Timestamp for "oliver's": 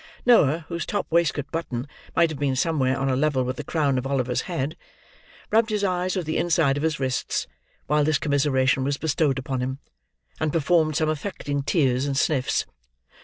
4.07-4.41